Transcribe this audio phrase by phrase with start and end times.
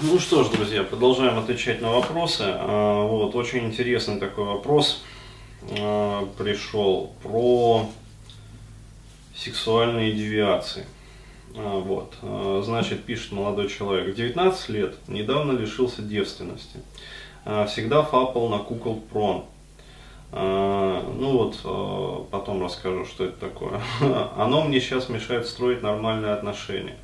[0.00, 2.44] Ну что ж, друзья, продолжаем отвечать на вопросы.
[2.46, 5.02] А, вот, очень интересный такой вопрос
[5.76, 7.84] а, пришел про
[9.34, 10.86] сексуальные девиации.
[11.56, 12.14] А, вот,
[12.64, 14.14] значит, пишет молодой человек.
[14.14, 16.78] 19 лет, недавно лишился девственности.
[17.66, 19.46] Всегда фапал на кукол прон.
[20.30, 21.08] Ну
[21.38, 23.80] вот, потом расскажу, что это такое.
[24.36, 26.96] Оно мне сейчас мешает строить нормальные отношения.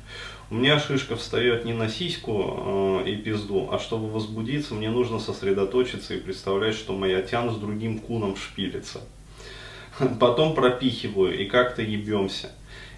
[0.51, 5.17] У меня шишка встает не на сиську э, и пизду, а чтобы возбудиться, мне нужно
[5.19, 9.01] сосредоточиться и представлять, что моя тян с другим куном шпилится.
[10.19, 12.51] Потом пропихиваю и как-то ебемся.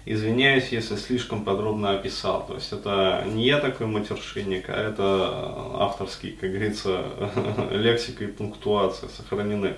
[0.04, 2.46] Извиняюсь, если слишком подробно описал.
[2.46, 7.06] То есть это не я такой матершинник, а это авторский, как говорится,
[7.70, 9.76] лексика и пунктуация сохранены.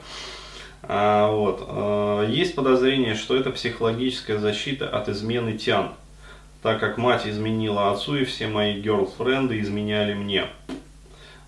[0.83, 1.65] А, вот.
[1.69, 5.95] А, есть подозрение, что это психологическая защита от измены тян
[6.63, 10.47] так как мать изменила отцу и все мои герлфренды изменяли мне.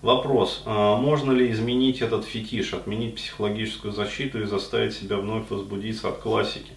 [0.01, 6.09] Вопрос, а можно ли изменить этот фетиш, отменить психологическую защиту и заставить себя вновь возбудиться
[6.09, 6.73] от классики?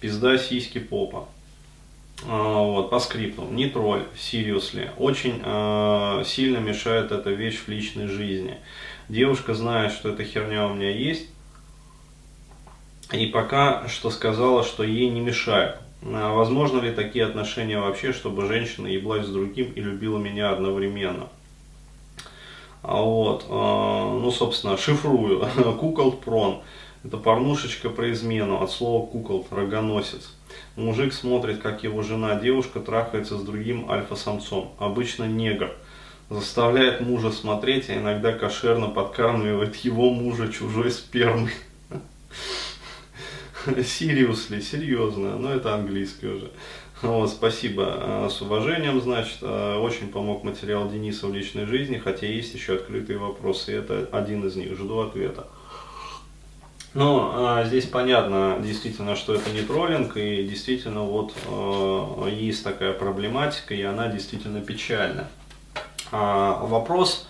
[0.00, 1.28] Пизда, сиськи, попа.
[2.26, 3.44] А, вот, по скрипту.
[3.50, 4.90] Не тролль, seriously.
[4.96, 8.56] Очень э, сильно мешает эта вещь в личной жизни.
[9.08, 11.28] Девушка знает, что эта херня у меня есть.
[13.12, 15.76] И пока что сказала, что ей не мешает.
[16.14, 21.28] А возможно ли такие отношения вообще, чтобы женщина еблась с другим и любила меня одновременно?
[22.82, 25.46] А вот, а, ну, собственно, шифрую.
[25.78, 26.62] Кукол прон.
[27.04, 30.34] Это порнушечка про измену, от слова кукол, рогоносец.
[30.74, 35.70] Мужик смотрит, как его жена, девушка трахается с другим альфа-самцом, обычно негр.
[36.28, 41.52] Заставляет мужа смотреть, а иногда кошерно подкармливает его мужа чужой спермой.
[43.76, 46.50] Seriously, серьезно, но это английский уже.
[47.02, 47.84] Вот, спасибо.
[47.86, 52.74] А, с уважением, значит, а, очень помог материал Дениса в личной жизни, хотя есть еще
[52.74, 55.46] открытые вопросы, и это один из них, жду ответа.
[56.94, 61.34] Ну, а, здесь понятно действительно, что это не троллинг, и действительно вот
[62.30, 65.28] есть такая проблематика, и она действительно печальна.
[66.10, 67.27] Вопрос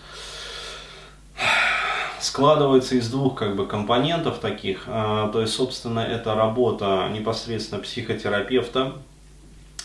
[2.21, 4.83] складывается из двух как бы компонентов таких.
[4.87, 8.93] А, то есть, собственно, это работа непосредственно психотерапевта.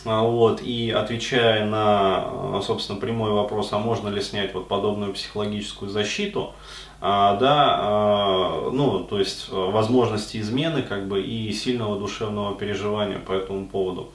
[0.05, 5.89] А, вот, и отвечая на, собственно, прямой вопрос, а можно ли снять вот подобную психологическую
[5.89, 6.53] защиту,
[7.01, 13.65] а, да, ну, то есть возможности измены как бы и сильного душевного переживания по этому
[13.67, 14.11] поводу.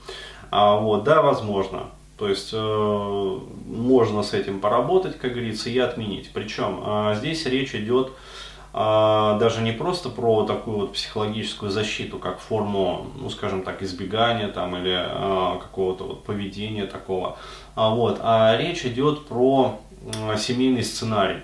[0.51, 1.83] Вот, да, возможно.
[2.21, 6.29] То есть э, можно с этим поработать, как говорится, и отменить.
[6.31, 8.11] Причем э, здесь речь идет
[8.75, 14.49] э, даже не просто про такую вот психологическую защиту, как форму, ну скажем так, избегания
[14.49, 17.39] там или э, какого-то вот поведения такого,
[17.73, 19.81] а, вот, а речь идет про
[20.13, 21.41] э, семейный сценарий.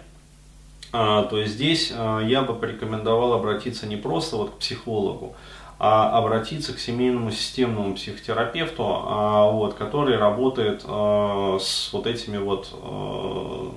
[0.94, 5.36] А, то есть здесь а, я бы порекомендовал обратиться не просто вот к психологу,
[5.80, 12.76] а обратиться к семейному системному психотерапевту, а, вот, который работает а, с вот этими вот,
[12.82, 13.72] а,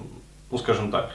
[0.50, 1.12] ну скажем так,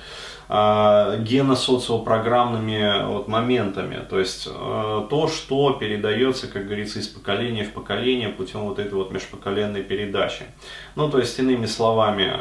[0.47, 8.59] геносоциопрограммными вот моментами, то есть то, что передается, как говорится, из поколения в поколение путем
[8.59, 10.44] вот этой вот межпоколенной передачи.
[10.95, 12.31] Ну, то есть, иными словами,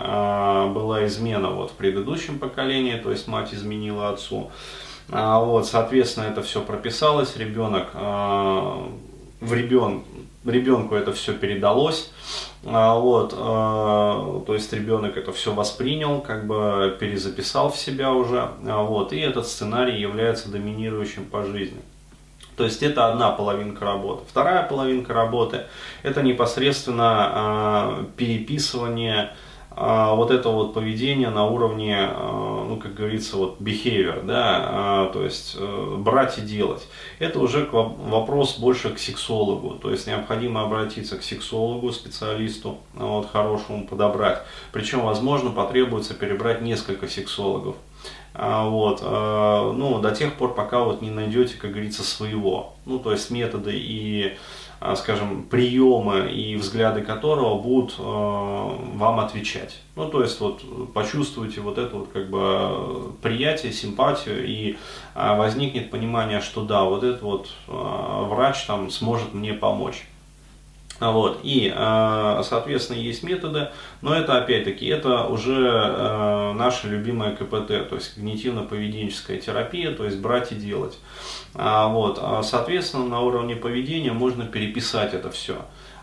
[0.75, 4.53] была измена вот в предыдущем поколении, то есть мать изменила отцу, а,
[5.09, 8.89] вот, соответственно, это все прописалось, ребенок, а,
[9.41, 10.03] в ребен,
[10.45, 12.11] ребенку это все передалось,
[12.65, 19.13] а, вот, то есть ребенок это все воспринял, как бы перезаписал в себя уже, вот,
[19.13, 21.81] и этот сценарий является доминирующим по жизни.
[22.57, 24.23] То есть это одна половинка работы.
[24.29, 25.63] Вторая половинка работы
[26.03, 29.35] это непосредственно переписывание а,
[29.77, 35.25] вот это вот поведение на уровне, а, ну, как говорится, вот behavior, да, а, то
[35.25, 36.87] есть э, брать и делать.
[37.19, 43.87] Это уже вопрос больше к сексологу, то есть необходимо обратиться к сексологу, специалисту, вот, хорошему
[43.87, 44.43] подобрать.
[44.73, 47.77] Причем, возможно, потребуется перебрать несколько сексологов.
[48.35, 52.75] Вот, ну, до тех пор, пока вот не найдете, как говорится, своего.
[52.85, 54.37] Ну, то есть методы и
[54.81, 59.81] а, скажем, приемы и взгляды которого будут вам отвечать.
[59.97, 60.63] Ну, то есть, вот,
[60.93, 64.77] почувствуйте вот это вот, как бы, приятие, симпатию, и
[65.15, 70.05] возникнет понимание, что да, вот этот вот врач там сможет мне помочь.
[71.01, 71.41] Вот.
[71.43, 73.69] И, соответственно, есть методы,
[74.01, 80.53] но это, опять-таки, это уже наша любимая КПТ, то есть когнитивно-поведенческая терапия, то есть брать
[80.53, 80.97] и делать.
[81.55, 82.23] Вот.
[82.43, 85.57] Соответственно, на уровне поведения можно переписать это все.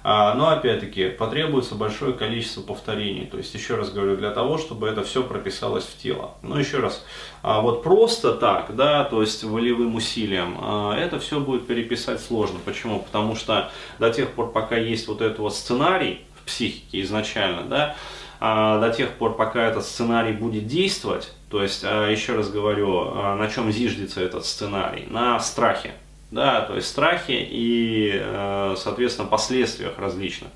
[0.03, 3.25] А, но опять-таки потребуется большое количество повторений.
[3.25, 6.35] То есть, еще раз говорю, для того, чтобы это все прописалось в тело.
[6.41, 7.05] Но еще раз,
[7.43, 12.59] а вот просто так, да, то есть волевым усилием, а, это все будет переписать сложно.
[12.65, 12.99] Почему?
[12.99, 17.95] Потому что до тех пор, пока есть вот этот вот сценарий в психике изначально, да,
[18.39, 23.71] до тех пор, пока этот сценарий будет действовать, то есть, еще раз говорю, на чем
[23.71, 25.05] зиждется этот сценарий?
[25.11, 25.93] На страхе
[26.31, 30.49] да, то есть страхи и, э, соответственно, последствиях различных,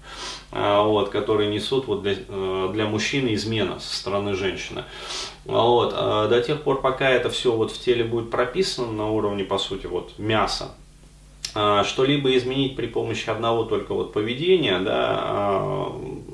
[0.54, 4.86] э, вот, которые несут вот для, э, для мужчины измена со стороны женщины.
[5.44, 9.60] Вот, до тех пор, пока это все вот в теле будет прописано на уровне, по
[9.60, 10.72] сути, вот мяса,
[11.52, 15.92] что-либо изменить при помощи одного только вот поведения, да,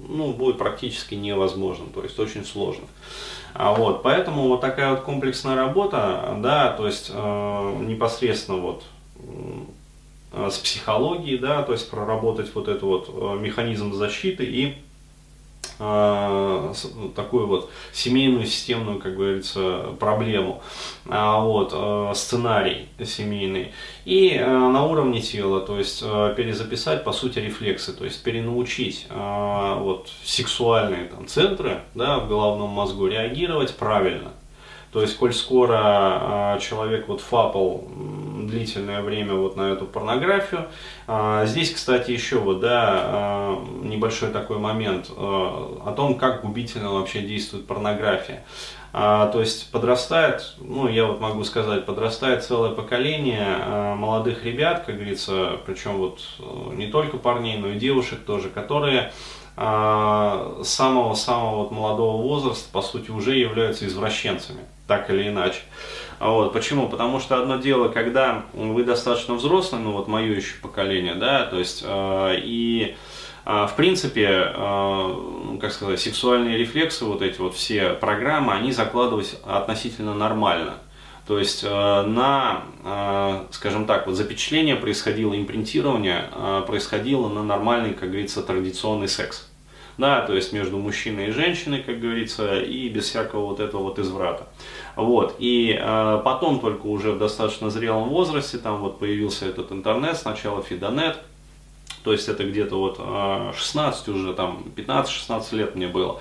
[0.07, 2.85] ну, будет практически невозможно, то есть очень сложно.
[3.53, 9.00] Вот, поэтому вот такая вот комплексная работа, да, то есть непосредственно вот Э,
[10.33, 14.75] с психологией, да, то есть проработать вот этот вот э, механизм защиты и
[15.77, 16.73] э,
[17.15, 20.63] такую вот семейную системную, как говорится, проблему,
[21.09, 21.75] а, вот,
[22.15, 23.73] сценарий семейный.
[24.05, 31.09] И на уровне тела, то есть перезаписать, по сути, рефлексы, то есть перенаучить вот, сексуальные
[31.09, 34.31] там, центры да, в головном мозгу реагировать правильно.
[34.91, 37.87] То есть, коль скоро человек вот фапал
[38.51, 40.67] длительное время вот на эту порнографию.
[41.07, 46.91] А, здесь, кстати, еще вот, да, а, небольшой такой момент а, о том, как губительно
[46.91, 48.43] вообще действует порнография.
[48.91, 55.59] то есть подрастает, ну я вот могу сказать, подрастает целое поколение молодых ребят, как говорится,
[55.65, 59.13] причем вот э, не только парней, но и девушек тоже, которые
[59.55, 65.59] самого-самого вот молодого возраста, по сути, уже являются извращенцами, так или иначе.
[66.21, 66.87] Вот, почему?
[66.87, 71.57] Потому что одно дело, когда вы достаточно взрослый, ну вот мое еще поколение, да, то
[71.57, 72.95] есть, э, и
[73.45, 79.35] э, в принципе, э, как сказать, сексуальные рефлексы, вот эти вот все программы, они закладывались
[79.47, 80.75] относительно нормально.
[81.31, 87.93] То есть э, на, э, скажем так, вот запечатление происходило, импринтирование э, происходило на нормальный,
[87.93, 89.47] как говорится, традиционный секс
[89.97, 93.99] да, то есть между мужчиной и женщиной, как говорится, и без всякого вот этого вот
[93.99, 94.47] изврата.
[94.95, 95.79] Вот, и
[96.25, 101.17] потом только уже в достаточно зрелом возрасте, там вот появился этот интернет, сначала Фидонет,
[102.03, 106.19] то есть это где-то вот э, 16 уже, там 15-16 лет мне было,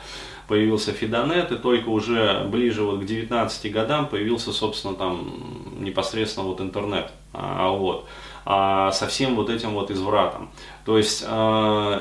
[0.50, 5.32] появился Фидонет, и только уже ближе вот к 19 годам появился, собственно, там
[5.78, 8.08] непосредственно вот интернет, а, вот,
[8.44, 10.50] а, со всем вот этим вот извратом.
[10.84, 12.00] То есть э,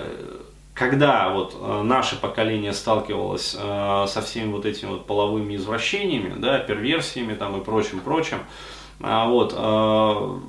[0.74, 6.57] когда вот э, наше поколение сталкивалось э, со всеми вот этими вот половыми извращениями, да,
[6.57, 8.40] перверсиями там и прочим, прочим,
[9.00, 10.40] а вот, э,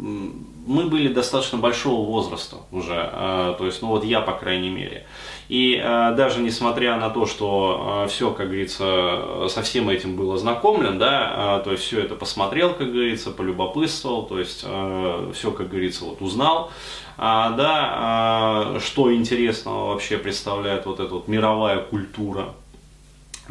[0.70, 5.06] мы были достаточно большого возраста уже, то есть, ну вот я, по крайней мере.
[5.48, 5.76] И
[6.16, 11.72] даже несмотря на то, что все, как говорится, со всем этим было знакомлен, да, то
[11.72, 14.64] есть все это посмотрел, как говорится, полюбопытствовал, то есть
[15.34, 16.70] все, как говорится, вот узнал,
[17.22, 22.54] а, да, а, что интересного вообще представляет вот эта вот мировая культура,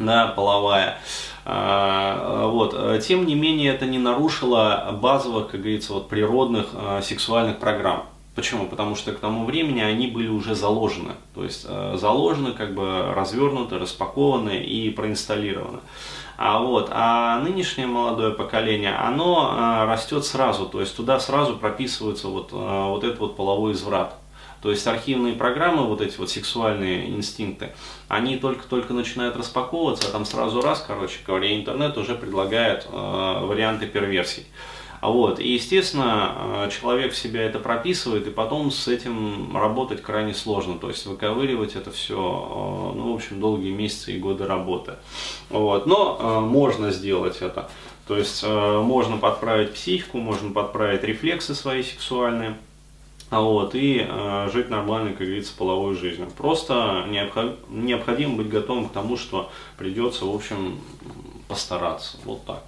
[0.00, 0.98] да, половая.
[1.44, 3.02] А, вот.
[3.02, 8.04] Тем не менее, это не нарушило базовых, как говорится, вот природных а, сексуальных программ.
[8.34, 8.66] Почему?
[8.66, 11.12] Потому что к тому времени они были уже заложены.
[11.34, 15.80] То есть а, заложены, как бы развернуты, распакованы и проинсталлированы.
[16.38, 22.52] А, вот, а нынешнее молодое поколение, оно растет сразу, то есть туда сразу прописывается вот,
[22.52, 24.14] вот этот вот половой изврат.
[24.62, 27.72] То есть архивные программы, вот эти вот сексуальные инстинкты,
[28.08, 33.86] они только-только начинают распаковываться, а там сразу раз, короче говоря, интернет уже предлагает э, варианты
[33.86, 34.46] перверсий.
[35.00, 35.40] А вот.
[35.40, 40.78] И, естественно, э, человек в себя это прописывает, и потом с этим работать крайне сложно.
[40.78, 44.96] То есть выковыривать это все, э, ну, в общем, долгие месяцы и годы работы.
[45.48, 45.86] Вот.
[45.86, 47.70] Но э, можно сделать это.
[48.06, 52.56] То есть можно подправить психику, можно подправить рефлексы свои сексуальные.
[53.30, 56.28] Вот, и э, жить нормальной, как говорится, половой жизнью.
[56.36, 60.80] Просто необход, необходимо быть готовым к тому, что придется, в общем,
[61.46, 62.18] постараться.
[62.24, 62.64] Вот так.